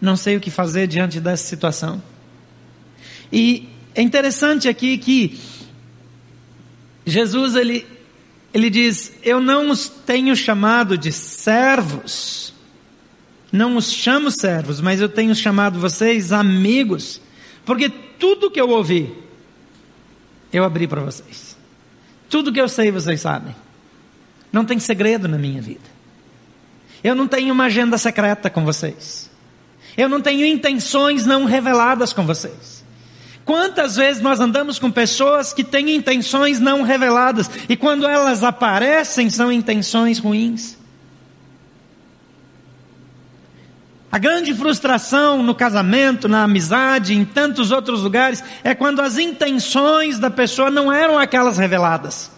não 0.00 0.16
sei 0.16 0.36
o 0.36 0.40
que 0.40 0.50
fazer 0.50 0.86
diante 0.86 1.20
dessa 1.20 1.44
situação. 1.44 2.02
E 3.32 3.68
é 3.94 4.02
interessante 4.02 4.68
aqui 4.68 4.96
que 4.98 5.38
Jesus 7.04 7.54
ele 7.54 7.86
ele 8.52 8.70
diz: 8.70 9.12
Eu 9.22 9.40
não 9.40 9.70
os 9.70 9.88
tenho 9.88 10.34
chamado 10.34 10.96
de 10.96 11.12
servos, 11.12 12.54
não 13.52 13.76
os 13.76 13.92
chamo 13.92 14.30
servos, 14.30 14.80
mas 14.80 15.00
eu 15.00 15.08
tenho 15.08 15.34
chamado 15.34 15.78
vocês 15.78 16.32
amigos, 16.32 17.20
porque 17.64 17.88
tudo 17.88 18.50
que 18.50 18.60
eu 18.60 18.70
ouvi, 18.70 19.12
eu 20.52 20.64
abri 20.64 20.86
para 20.86 21.00
vocês. 21.00 21.56
Tudo 22.28 22.52
que 22.52 22.60
eu 22.60 22.68
sei, 22.68 22.90
vocês 22.90 23.20
sabem. 23.20 23.54
Não 24.52 24.64
tem 24.64 24.78
segredo 24.78 25.28
na 25.28 25.38
minha 25.38 25.60
vida. 25.60 25.98
Eu 27.02 27.14
não 27.14 27.28
tenho 27.28 27.52
uma 27.52 27.64
agenda 27.64 27.98
secreta 27.98 28.48
com 28.48 28.64
vocês. 28.64 29.30
Eu 29.96 30.08
não 30.08 30.20
tenho 30.20 30.46
intenções 30.46 31.26
não 31.26 31.44
reveladas 31.44 32.12
com 32.12 32.24
vocês. 32.24 32.84
Quantas 33.44 33.96
vezes 33.96 34.22
nós 34.22 34.40
andamos 34.40 34.78
com 34.78 34.90
pessoas 34.90 35.52
que 35.52 35.64
têm 35.64 35.96
intenções 35.96 36.60
não 36.60 36.82
reveladas 36.82 37.50
e 37.68 37.76
quando 37.76 38.06
elas 38.06 38.44
aparecem 38.44 39.28
são 39.28 39.50
intenções 39.50 40.18
ruins? 40.18 40.77
A 44.10 44.18
grande 44.18 44.54
frustração 44.54 45.42
no 45.42 45.54
casamento, 45.54 46.28
na 46.28 46.44
amizade, 46.44 47.14
em 47.14 47.24
tantos 47.24 47.70
outros 47.70 48.02
lugares, 48.02 48.42
é 48.64 48.74
quando 48.74 49.00
as 49.00 49.18
intenções 49.18 50.18
da 50.18 50.30
pessoa 50.30 50.70
não 50.70 50.90
eram 50.92 51.18
aquelas 51.18 51.58
reveladas. 51.58 52.30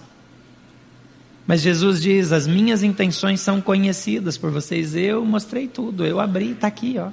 Mas 1.46 1.60
Jesus 1.60 2.00
diz: 2.00 2.32
as 2.32 2.46
minhas 2.46 2.82
intenções 2.82 3.40
são 3.40 3.60
conhecidas 3.60 4.36
por 4.36 4.50
vocês. 4.50 4.96
Eu 4.96 5.24
mostrei 5.24 5.68
tudo, 5.68 6.04
eu 6.04 6.18
abri, 6.18 6.52
está 6.52 6.66
aqui, 6.66 6.96
ó 6.98 7.10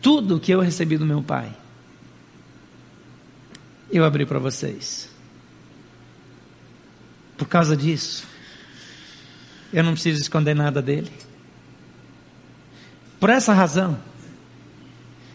tudo 0.00 0.40
que 0.40 0.52
eu 0.52 0.60
recebi 0.60 0.96
do 0.96 1.04
meu 1.04 1.22
Pai, 1.22 1.54
eu 3.90 4.04
abri 4.04 4.24
para 4.24 4.38
vocês. 4.38 5.10
Por 7.36 7.48
causa 7.48 7.76
disso, 7.76 8.26
eu 9.72 9.82
não 9.82 9.92
preciso 9.92 10.20
esconder 10.20 10.54
nada 10.54 10.80
dele. 10.80 11.10
Por 13.20 13.28
essa 13.28 13.52
razão, 13.52 13.98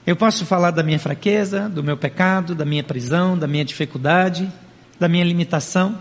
eu 0.08 0.16
posso 0.16 0.44
falar 0.46 0.72
da 0.72 0.82
minha 0.82 1.00
fraqueza, 1.00 1.70
do 1.70 1.84
meu 1.84 1.96
pecado, 1.96 2.56
da 2.56 2.66
minha 2.66 2.84
prisão, 2.84 3.38
da 3.38 3.48
minha 3.48 3.64
dificuldade, 3.64 4.52
da 5.00 5.08
minha 5.08 5.24
limitação, 5.24 5.98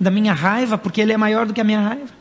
da 0.00 0.10
minha 0.10 0.32
raiva, 0.32 0.78
porque 0.78 1.00
ele 1.00 1.12
é 1.12 1.16
maior 1.16 1.44
do 1.44 1.52
que 1.52 1.60
a 1.60 1.64
minha 1.64 1.80
raiva. 1.80 2.16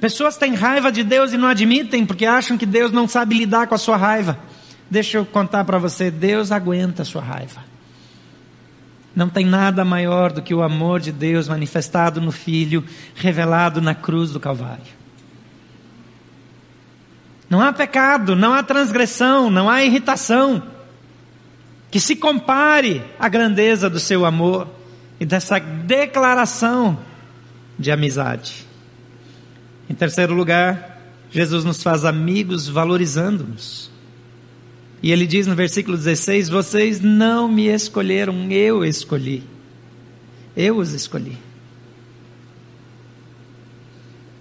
Pessoas 0.00 0.36
têm 0.36 0.54
raiva 0.54 0.92
de 0.92 1.02
Deus 1.02 1.32
e 1.32 1.38
não 1.38 1.48
admitem 1.48 2.04
porque 2.04 2.26
acham 2.26 2.58
que 2.58 2.66
Deus 2.66 2.92
não 2.92 3.08
sabe 3.08 3.34
lidar 3.38 3.66
com 3.68 3.74
a 3.74 3.78
sua 3.78 3.96
raiva. 3.96 4.38
Deixa 4.90 5.16
eu 5.16 5.24
contar 5.24 5.64
para 5.64 5.78
você: 5.78 6.10
Deus 6.10 6.52
aguenta 6.52 7.02
a 7.02 7.04
sua 7.06 7.22
raiva. 7.22 7.62
Não 9.16 9.28
tem 9.28 9.46
nada 9.46 9.84
maior 9.84 10.32
do 10.32 10.42
que 10.42 10.52
o 10.52 10.62
amor 10.62 11.00
de 11.00 11.12
Deus 11.12 11.48
manifestado 11.48 12.20
no 12.20 12.32
Filho, 12.32 12.84
revelado 13.14 13.80
na 13.80 13.94
cruz 13.94 14.30
do 14.30 14.40
Calvário. 14.40 15.03
Não 17.54 17.60
há 17.60 17.72
pecado, 17.72 18.34
não 18.34 18.52
há 18.52 18.64
transgressão, 18.64 19.48
não 19.48 19.70
há 19.70 19.84
irritação 19.84 20.60
que 21.88 22.00
se 22.00 22.16
compare 22.16 23.00
à 23.16 23.28
grandeza 23.28 23.88
do 23.88 24.00
seu 24.00 24.26
amor 24.26 24.66
e 25.20 25.24
dessa 25.24 25.60
declaração 25.60 26.98
de 27.78 27.92
amizade. 27.92 28.66
Em 29.88 29.94
terceiro 29.94 30.34
lugar, 30.34 31.00
Jesus 31.30 31.64
nos 31.64 31.80
faz 31.80 32.04
amigos 32.04 32.66
valorizando-nos. 32.66 33.88
E 35.00 35.12
ele 35.12 35.24
diz 35.24 35.46
no 35.46 35.54
versículo 35.54 35.96
16: 35.96 36.48
Vocês 36.48 37.00
não 37.00 37.46
me 37.46 37.68
escolheram, 37.68 38.50
eu 38.50 38.84
escolhi. 38.84 39.44
Eu 40.56 40.78
os 40.78 40.92
escolhi. 40.92 41.38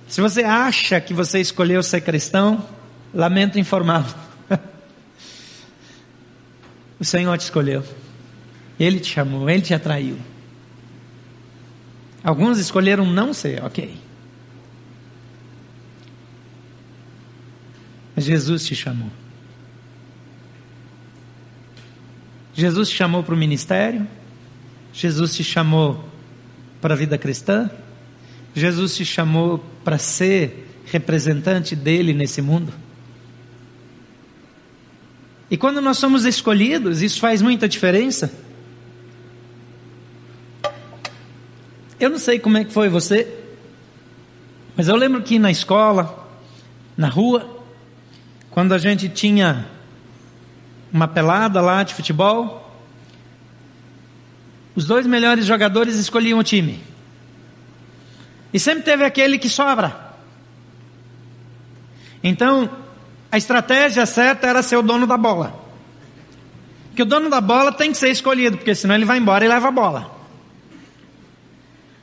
Se 0.08 0.20
você 0.20 0.44
acha 0.44 1.00
que 1.00 1.14
você 1.14 1.40
escolheu 1.40 1.84
ser 1.84 2.02
cristão, 2.02 2.66
lamento 3.14 3.60
informá-lo. 3.60 4.06
o 7.00 7.06
Senhor 7.06 7.38
te 7.38 7.42
escolheu. 7.42 7.84
Ele 8.80 9.00
te 9.00 9.14
chamou, 9.14 9.50
ele 9.50 9.62
te 9.62 9.74
atraiu. 9.74 10.18
Alguns 12.24 12.58
escolheram 12.58 13.06
não 13.06 13.34
ser, 13.34 13.64
ok. 13.64 13.98
Mas 18.16 18.26
Jesus 18.26 18.66
te 18.66 18.76
chamou. 18.76 19.10
Jesus 22.54 22.90
te 22.90 22.96
chamou 22.96 23.24
para 23.24 23.34
o 23.34 23.38
ministério. 23.38 24.08
Jesus 24.94 25.36
te 25.36 25.44
chamou 25.44 26.08
para 26.80 26.94
a 26.94 26.98
vida 26.98 27.18
cristã. 27.18 27.70
Jesus 28.56 28.96
te 28.96 29.04
chamou 29.04 29.58
para 29.84 29.98
ser 29.98 30.70
representante 30.86 31.76
dele 31.76 32.14
nesse 32.14 32.42
mundo. 32.42 32.72
E 35.54 35.58
quando 35.58 35.80
nós 35.80 36.00
somos 36.00 36.26
escolhidos, 36.26 37.04
isso 37.04 37.20
faz 37.20 37.40
muita 37.40 37.70
diferença. 37.70 38.34
Eu 42.00 42.10
não 42.10 42.18
sei 42.18 42.40
como 42.40 42.58
é 42.58 42.64
que 42.64 42.74
foi 42.74 42.90
você, 42.90 43.32
mas 44.76 44.88
eu 44.88 44.96
lembro 44.96 45.22
que 45.22 45.38
na 45.38 45.52
escola, 45.52 46.28
na 46.98 47.08
rua, 47.08 47.64
quando 48.50 48.74
a 48.74 48.80
gente 48.80 49.08
tinha 49.08 49.68
uma 50.92 51.08
pelada 51.08 51.62
lá 51.62 51.84
de 51.84 51.94
futebol, 51.94 52.76
os 54.74 54.86
dois 54.86 55.06
melhores 55.06 55.46
jogadores 55.46 55.98
escolhiam 55.98 56.40
o 56.40 56.44
time. 56.44 56.82
E 58.52 58.60
sempre 58.60 58.82
teve 58.82 59.06
aquele 59.06 59.38
que 59.38 59.50
sobra. 59.50 60.16
Então, 62.24 62.83
a 63.34 63.38
estratégia 63.38 64.06
certa 64.06 64.46
era 64.46 64.62
ser 64.62 64.78
o 64.78 64.84
dono 64.84 65.08
da 65.08 65.18
bola. 65.18 65.60
Porque 66.90 67.02
o 67.02 67.06
dono 67.06 67.32
da 67.32 67.42
bola 67.42 67.72
tem 67.72 67.92
que 67.92 67.98
ser 67.98 68.12
escolhido, 68.12 68.58
porque 68.58 68.76
senão 68.76 68.94
ele 68.94 69.06
vai 69.06 69.18
embora 69.18 69.44
e 69.44 69.48
leva 69.48 69.70
a 69.70 69.72
bola. 69.72 70.16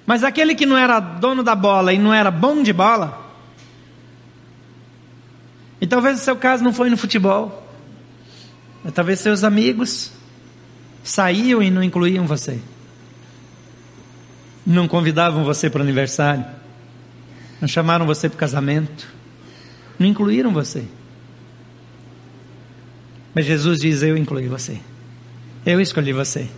Mas 0.05 0.25
aquele 0.25 0.57
que 0.57 0.67
não 0.67 0.77
era 0.77 0.99
dono 0.99 1.45
da 1.45 1.55
bola 1.55 1.93
e 1.93 1.99
não 2.01 2.13
era 2.13 2.33
bom 2.33 2.65
de 2.65 2.73
bola, 2.73 3.31
e 5.81 5.87
talvez 5.87 6.21
o 6.21 6.25
seu 6.25 6.35
caso 6.35 6.65
não 6.65 6.73
foi 6.73 6.91
no 6.91 6.97
futebol, 6.97 7.65
mas 8.83 8.93
talvez 8.93 9.21
seus 9.21 9.45
amigos 9.45 10.11
saíam 11.05 11.63
e 11.63 11.71
não 11.71 11.81
incluíam 11.81 12.27
você, 12.27 12.59
não 14.67 14.89
convidavam 14.89 15.45
você 15.45 15.71
para 15.71 15.79
o 15.79 15.83
aniversário, 15.83 16.45
não 17.61 17.69
chamaram 17.69 18.05
você 18.05 18.29
para 18.29 18.35
o 18.35 18.41
casamento, 18.41 19.07
não 19.97 20.09
incluíram 20.09 20.53
você. 20.53 20.85
Mas 23.35 23.47
Jesus 23.47 23.79
diz: 23.79 24.03
Eu 24.03 24.17
incluí 24.17 24.49
você, 24.49 24.79
eu 25.65 25.81
escolhi 25.81 26.13
você. 26.13 26.49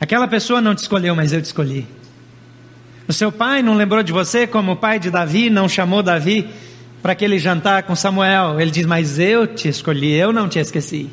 Aquela 0.00 0.28
pessoa 0.28 0.60
não 0.60 0.74
te 0.74 0.78
escolheu, 0.78 1.14
mas 1.14 1.32
eu 1.32 1.40
te 1.40 1.46
escolhi. 1.46 1.86
O 3.06 3.12
seu 3.12 3.30
pai 3.30 3.62
não 3.62 3.74
lembrou 3.74 4.02
de 4.02 4.12
você 4.12 4.46
como 4.46 4.72
o 4.72 4.76
pai 4.76 4.98
de 4.98 5.10
Davi 5.10 5.50
não 5.50 5.68
chamou 5.68 6.02
Davi 6.02 6.48
para 7.02 7.12
aquele 7.12 7.38
jantar 7.38 7.82
com 7.82 7.94
Samuel. 7.94 8.58
Ele 8.58 8.70
diz: 8.70 8.86
Mas 8.86 9.18
eu 9.18 9.46
te 9.46 9.68
escolhi, 9.68 10.12
eu 10.12 10.32
não 10.32 10.48
te 10.48 10.58
esqueci. 10.58 11.10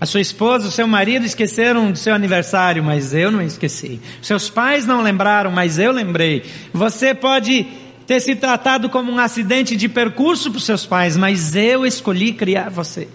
A 0.00 0.06
sua 0.06 0.20
esposa, 0.20 0.68
o 0.68 0.70
seu 0.70 0.86
marido 0.86 1.24
esqueceram 1.24 1.90
do 1.90 1.96
seu 1.96 2.14
aniversário, 2.14 2.82
mas 2.82 3.14
eu 3.14 3.30
não 3.30 3.40
esqueci. 3.40 4.00
Seus 4.20 4.50
pais 4.50 4.84
não 4.84 5.00
lembraram, 5.00 5.50
mas 5.50 5.78
eu 5.78 5.92
lembrei. 5.92 6.44
Você 6.72 7.14
pode 7.14 7.66
ter 8.06 8.20
se 8.20 8.36
tratado 8.36 8.88
como 8.88 9.10
um 9.10 9.18
acidente 9.18 9.76
de 9.76 9.88
percurso 9.88 10.50
para 10.50 10.58
os 10.58 10.64
seus 10.64 10.84
pais, 10.84 11.16
mas 11.16 11.56
eu 11.56 11.86
escolhi 11.86 12.32
criar 12.32 12.70
você. 12.70 13.08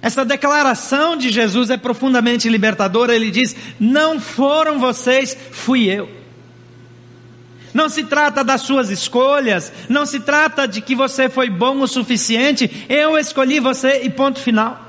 Essa 0.00 0.24
declaração 0.24 1.16
de 1.16 1.30
Jesus 1.30 1.68
é 1.68 1.76
profundamente 1.76 2.48
libertadora. 2.48 3.14
Ele 3.14 3.30
diz: 3.30 3.56
Não 3.80 4.20
foram 4.20 4.78
vocês, 4.78 5.36
fui 5.50 5.86
eu. 5.86 6.08
Não 7.74 7.88
se 7.88 8.04
trata 8.04 8.44
das 8.44 8.62
suas 8.62 8.88
escolhas, 8.88 9.72
não 9.88 10.06
se 10.06 10.20
trata 10.20 10.66
de 10.66 10.80
que 10.80 10.94
você 10.94 11.28
foi 11.28 11.50
bom 11.50 11.80
o 11.80 11.88
suficiente, 11.88 12.86
eu 12.88 13.18
escolhi 13.18 13.60
você 13.60 14.02
e 14.02 14.08
ponto 14.08 14.38
final. 14.38 14.80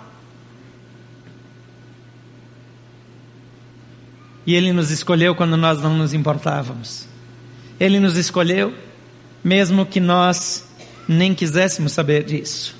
E 4.45 4.55
Ele 4.55 4.71
nos 4.71 4.91
escolheu 4.91 5.35
quando 5.35 5.57
nós 5.57 5.81
não 5.81 5.97
nos 5.97 6.13
importávamos. 6.13 7.06
Ele 7.79 7.99
nos 7.99 8.17
escolheu, 8.17 8.73
mesmo 9.43 9.85
que 9.85 9.99
nós 9.99 10.67
nem 11.07 11.33
quiséssemos 11.33 11.91
saber 11.91 12.23
disso. 12.23 12.75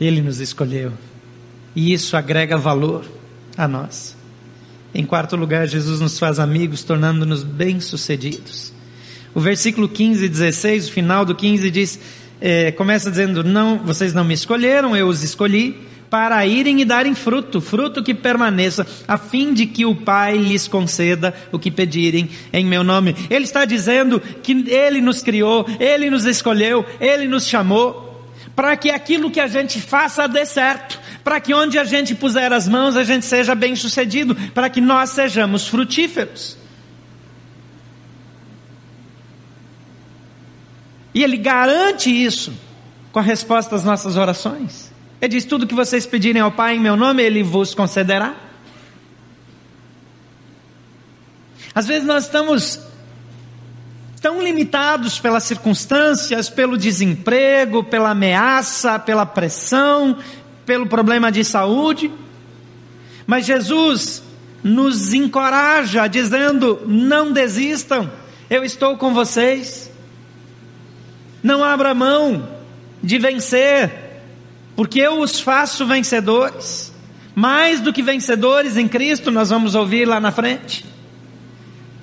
Ele 0.00 0.22
nos 0.22 0.40
escolheu. 0.40 0.92
E 1.76 1.92
isso 1.92 2.16
agrega 2.16 2.56
valor 2.56 3.04
a 3.56 3.68
nós. 3.68 4.16
Em 4.94 5.04
quarto 5.04 5.36
lugar, 5.36 5.68
Jesus 5.68 6.00
nos 6.00 6.18
faz 6.18 6.38
amigos, 6.38 6.82
tornando-nos 6.82 7.44
bem-sucedidos. 7.44 8.72
O 9.34 9.40
versículo 9.40 9.88
15 9.88 10.24
e 10.24 10.28
16, 10.28 10.88
o 10.88 10.92
final 10.92 11.24
do 11.24 11.34
15 11.34 11.70
diz, 11.70 12.00
é, 12.40 12.72
começa 12.72 13.10
dizendo: 13.10 13.44
Não, 13.44 13.78
vocês 13.78 14.12
não 14.12 14.24
me 14.24 14.34
escolheram, 14.34 14.96
eu 14.96 15.06
os 15.06 15.22
escolhi 15.22 15.89
para 16.10 16.44
irem 16.44 16.80
e 16.80 16.84
darem 16.84 17.14
fruto, 17.14 17.60
fruto 17.60 18.02
que 18.02 18.12
permaneça, 18.12 18.84
a 19.06 19.16
fim 19.16 19.54
de 19.54 19.64
que 19.64 19.86
o 19.86 19.94
Pai 19.94 20.36
lhes 20.36 20.66
conceda 20.66 21.32
o 21.52 21.58
que 21.58 21.70
pedirem 21.70 22.28
em 22.52 22.66
meu 22.66 22.82
nome. 22.82 23.14
Ele 23.30 23.44
está 23.44 23.64
dizendo 23.64 24.18
que 24.18 24.52
Ele 24.68 25.00
nos 25.00 25.22
criou, 25.22 25.64
Ele 25.78 26.10
nos 26.10 26.24
escolheu, 26.24 26.84
Ele 27.00 27.28
nos 27.28 27.46
chamou 27.46 28.10
para 28.56 28.76
que 28.76 28.90
aquilo 28.90 29.30
que 29.30 29.40
a 29.40 29.46
gente 29.46 29.80
faça 29.80 30.26
dê 30.26 30.44
certo, 30.44 31.00
para 31.22 31.40
que 31.40 31.54
onde 31.54 31.78
a 31.78 31.84
gente 31.84 32.14
puser 32.14 32.52
as 32.52 32.68
mãos 32.68 32.96
a 32.96 33.04
gente 33.04 33.24
seja 33.24 33.54
bem 33.54 33.76
sucedido, 33.76 34.34
para 34.52 34.68
que 34.68 34.80
nós 34.80 35.10
sejamos 35.10 35.68
frutíferos. 35.68 36.58
E 41.14 41.22
Ele 41.22 41.36
garante 41.36 42.10
isso 42.10 42.52
com 43.12 43.18
a 43.20 43.22
resposta 43.22 43.76
às 43.76 43.84
nossas 43.84 44.16
orações. 44.16 44.89
Ele 45.20 45.28
diz: 45.28 45.44
tudo 45.44 45.66
que 45.66 45.74
vocês 45.74 46.06
pedirem 46.06 46.40
ao 46.40 46.52
Pai 46.52 46.76
em 46.76 46.80
meu 46.80 46.96
nome, 46.96 47.22
Ele 47.22 47.42
vos 47.42 47.74
concederá. 47.74 48.34
Às 51.74 51.86
vezes 51.86 52.06
nós 52.06 52.24
estamos 52.24 52.80
tão 54.20 54.42
limitados 54.42 55.18
pelas 55.18 55.44
circunstâncias, 55.44 56.50
pelo 56.50 56.76
desemprego, 56.76 57.84
pela 57.84 58.10
ameaça, 58.10 58.98
pela 58.98 59.24
pressão, 59.24 60.18
pelo 60.66 60.86
problema 60.86 61.30
de 61.30 61.44
saúde. 61.44 62.10
Mas 63.26 63.46
Jesus 63.46 64.22
nos 64.62 65.12
encoraja 65.12 66.06
dizendo: 66.06 66.82
não 66.86 67.32
desistam, 67.32 68.10
eu 68.48 68.64
estou 68.64 68.96
com 68.96 69.14
vocês. 69.14 69.90
Não 71.42 71.64
abra 71.64 71.94
mão 71.94 72.48
de 73.02 73.18
vencer, 73.18 74.09
porque 74.80 74.98
eu 75.00 75.20
os 75.20 75.38
faço 75.38 75.84
vencedores. 75.84 76.90
Mais 77.34 77.80
do 77.82 77.92
que 77.92 78.02
vencedores 78.02 78.78
em 78.78 78.88
Cristo, 78.88 79.30
nós 79.30 79.50
vamos 79.50 79.74
ouvir 79.74 80.06
lá 80.06 80.18
na 80.18 80.32
frente. 80.32 80.86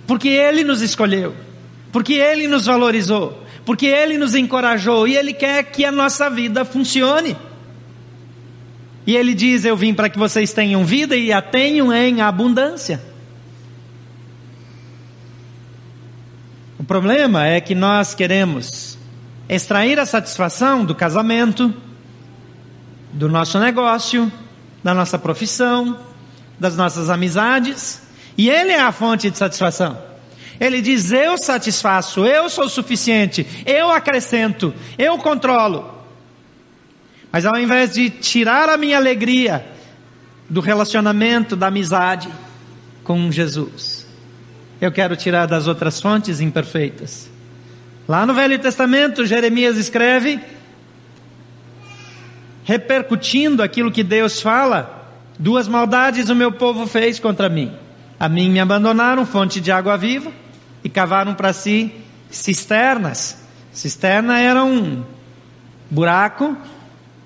Porque 0.06 0.28
Ele 0.28 0.64
nos 0.64 0.82
escolheu 0.84 1.36
porque 1.98 2.14
Ele 2.14 2.48
nos 2.48 2.68
valorizou, 2.68 3.44
porque 3.66 3.88
Ele 3.88 4.20
nos 4.20 4.36
encorajou 4.36 5.08
e 5.08 5.18
Ele 5.18 5.34
quer 5.34 5.64
que 5.64 5.84
a 5.84 5.92
nossa 5.92 6.30
vida 6.30 6.64
funcione. 6.64 7.36
E 9.08 9.16
Ele 9.16 9.34
diz: 9.34 9.66
Eu 9.66 9.76
vim 9.76 9.96
para 9.96 10.08
que 10.08 10.20
vocês 10.20 10.54
tenham 10.54 10.86
vida 10.86 11.16
e 11.16 11.34
a 11.34 11.42
tenham 11.42 11.92
em 11.92 12.22
abundância. 12.22 13.02
O 16.78 16.84
problema 16.84 17.48
é 17.48 17.60
que 17.60 17.74
nós 17.74 18.14
queremos 18.14 18.96
extrair 19.50 20.00
a 20.00 20.06
satisfação 20.06 20.86
do 20.86 20.94
casamento, 20.94 21.74
do 23.12 23.30
nosso 23.30 23.60
negócio, 23.60 24.32
da 24.84 24.94
nossa 24.94 25.18
profissão, 25.18 26.00
das 26.60 26.76
nossas 26.76 27.10
amizades, 27.10 28.02
e 28.38 28.50
Ele 28.50 28.72
é 28.72 28.82
a 28.82 28.92
fonte 28.92 29.30
de 29.30 29.38
satisfação. 29.38 29.98
Ele 30.60 30.82
diz: 30.82 31.12
Eu 31.12 31.38
satisfaço, 31.38 32.26
eu 32.26 32.50
sou 32.50 32.68
suficiente, 32.70 33.46
eu 33.66 33.92
acrescento, 33.92 34.74
eu 34.98 35.18
controlo. 35.18 35.96
Mas 37.32 37.46
ao 37.46 37.58
invés 37.58 37.94
de 37.94 38.10
tirar 38.10 38.70
a 38.70 38.78
minha 38.78 38.98
alegria 38.98 39.66
do 40.50 40.62
relacionamento, 40.62 41.56
da 41.56 41.68
amizade 41.68 42.30
com 43.04 43.32
Jesus, 43.32 44.08
eu 44.80 44.92
quero 44.92 45.16
tirar 45.16 45.46
das 45.46 45.68
outras 45.68 46.02
fontes 46.02 46.40
imperfeitas. 46.40 47.30
Lá 48.08 48.26
no 48.26 48.34
Velho 48.34 48.58
Testamento, 48.58 49.26
Jeremias 49.26 49.78
escreve, 49.78 50.40
repercutindo 52.68 53.64
aquilo 53.64 53.90
que 53.90 54.04
Deus 54.04 54.42
fala: 54.42 55.10
duas 55.40 55.70
maldades 55.70 56.28
o 56.30 56.36
meu 56.36 56.52
povo 56.52 56.86
fez 56.86 57.18
contra 57.18 57.48
mim. 57.48 57.72
A 58.20 58.28
mim 58.28 58.52
me 58.52 58.60
abandonaram, 58.60 59.26
fonte 59.26 59.62
de 59.62 59.72
água 59.72 59.96
viva, 59.98 60.34
e 60.84 60.90
cavaram 60.90 61.34
para 61.34 61.54
si 61.54 61.94
cisternas. 62.30 63.42
Cisterna 63.72 64.40
era 64.40 64.66
um 64.66 65.04
buraco 65.90 66.58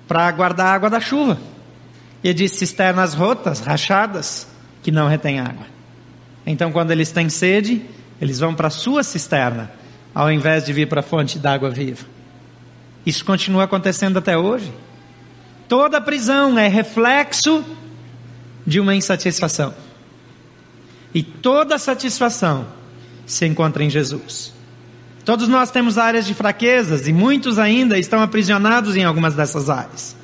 para 0.06 0.30
guardar 0.30 0.66
a 0.66 0.74
água 0.74 0.88
da 0.88 1.00
chuva. 1.00 1.38
E 2.22 2.32
diz 2.32 2.52
cisternas 2.52 3.14
rotas, 3.14 3.58
rachadas, 3.58 4.46
que 4.80 4.92
não 4.92 5.08
retêm 5.08 5.40
água. 5.40 5.66
Então, 6.46 6.70
quando 6.70 6.92
eles 6.92 7.10
têm 7.10 7.28
sede, 7.28 7.82
eles 8.20 8.38
vão 8.38 8.54
para 8.54 8.68
a 8.68 8.70
sua 8.70 9.02
cisterna, 9.02 9.72
ao 10.14 10.30
invés 10.30 10.64
de 10.64 10.72
vir 10.72 10.86
para 10.86 11.00
a 11.00 11.02
fonte 11.02 11.38
d'água 11.38 11.70
viva. 11.70 12.04
Isso 13.04 13.24
continua 13.24 13.64
acontecendo 13.64 14.18
até 14.18 14.38
hoje. 14.38 14.70
Toda 15.68 16.00
prisão 16.00 16.58
é 16.58 16.68
reflexo 16.68 17.64
de 18.66 18.80
uma 18.80 18.94
insatisfação. 18.94 19.74
E 21.14 21.22
toda 21.22 21.78
satisfação 21.78 22.66
se 23.26 23.46
encontra 23.46 23.82
em 23.82 23.90
Jesus. 23.90 24.52
Todos 25.24 25.46
nós 25.48 25.70
temos 25.70 25.98
áreas 25.98 26.26
de 26.26 26.34
fraquezas 26.34 27.06
e 27.06 27.12
muitos 27.12 27.58
ainda 27.58 27.98
estão 27.98 28.20
aprisionados 28.20 28.96
em 28.96 29.04
algumas 29.04 29.34
dessas 29.34 29.70
áreas. 29.70 30.16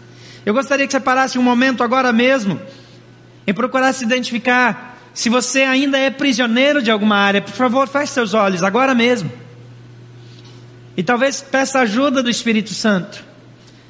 Eu 0.44 0.54
gostaria 0.54 0.86
que 0.86 0.92
você 0.92 1.00
parasse 1.00 1.38
um 1.38 1.42
momento 1.42 1.82
agora 1.82 2.12
mesmo 2.12 2.60
e 3.46 3.52
procurasse 3.52 4.04
identificar 4.04 4.98
se 5.14 5.28
você 5.28 5.62
ainda 5.62 5.98
é 5.98 6.10
prisioneiro 6.10 6.82
de 6.82 6.90
alguma 6.90 7.16
área. 7.16 7.42
Por 7.42 7.52
favor, 7.52 7.86
feche 7.86 8.12
seus 8.12 8.34
olhos 8.34 8.62
agora 8.62 8.94
mesmo. 8.94 9.30
E 10.96 11.02
talvez 11.02 11.40
peça 11.40 11.80
ajuda 11.80 12.22
do 12.22 12.30
Espírito 12.30 12.74
Santo. 12.74 13.24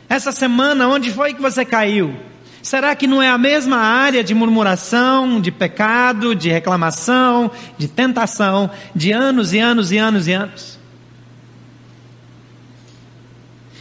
Essa 0.08 0.32
semana, 0.32 0.88
onde 0.88 1.12
foi 1.12 1.34
que 1.34 1.42
você 1.42 1.64
caiu? 1.64 2.16
Será 2.62 2.96
que 2.96 3.06
não 3.06 3.22
é 3.22 3.28
a 3.28 3.38
mesma 3.38 3.76
área 3.76 4.24
de 4.24 4.34
murmuração, 4.34 5.40
de 5.40 5.52
pecado, 5.52 6.34
de 6.34 6.48
reclamação, 6.48 7.50
de 7.76 7.86
tentação, 7.88 8.70
de 8.94 9.12
anos 9.12 9.52
e 9.52 9.58
anos 9.58 9.92
e 9.92 9.98
anos 9.98 10.26
e 10.26 10.32
anos? 10.32 10.78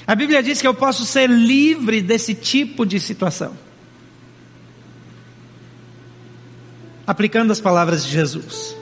A 0.06 0.16
Bíblia 0.16 0.42
diz 0.42 0.62
que 0.62 0.68
eu 0.68 0.74
posso 0.74 1.06
ser 1.06 1.30
livre 1.30 2.02
desse 2.02 2.34
tipo 2.34 2.86
de 2.86 3.00
situação. 3.00 3.58
Aplicando 7.06 7.52
as 7.52 7.60
palavras 7.60 8.06
de 8.06 8.12
Jesus. 8.12 8.76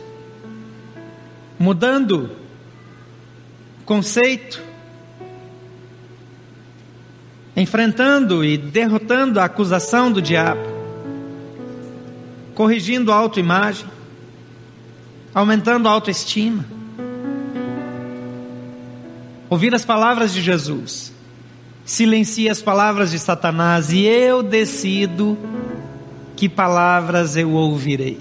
Mudando 1.58 2.36
conceito, 3.86 4.62
enfrentando 7.56 8.44
e 8.44 8.58
derrotando 8.58 9.40
a 9.40 9.46
acusação 9.46 10.12
do 10.12 10.22
diabo, 10.22 10.62
corrigindo 12.54 13.12
a 13.12 13.16
autoimagem, 13.16 13.86
aumentando 15.34 15.88
a 15.88 15.92
autoestima. 15.92 16.66
Ouvir 19.50 19.74
as 19.74 19.86
palavras 19.86 20.34
de 20.34 20.42
Jesus, 20.42 21.14
silencia 21.86 22.52
as 22.52 22.62
palavras 22.62 23.12
de 23.12 23.20
Satanás 23.20 23.92
e 23.92 24.04
eu 24.06 24.42
decido 24.44 25.38
que 26.36 26.50
palavras 26.50 27.38
eu 27.38 27.52
ouvirei. 27.52 28.20